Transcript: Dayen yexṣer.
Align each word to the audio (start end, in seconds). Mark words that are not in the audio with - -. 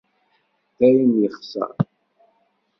Dayen 0.77 1.13
yexṣer. 1.21 1.71